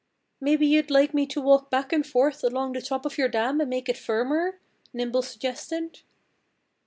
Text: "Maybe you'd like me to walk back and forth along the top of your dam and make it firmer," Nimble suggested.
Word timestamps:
"Maybe 0.39 0.65
you'd 0.65 0.89
like 0.89 1.13
me 1.13 1.27
to 1.27 1.39
walk 1.39 1.69
back 1.69 1.93
and 1.93 2.03
forth 2.03 2.43
along 2.43 2.73
the 2.73 2.81
top 2.81 3.05
of 3.05 3.19
your 3.19 3.27
dam 3.27 3.61
and 3.61 3.69
make 3.69 3.87
it 3.87 3.99
firmer," 3.99 4.57
Nimble 4.93 5.21
suggested. 5.21 5.99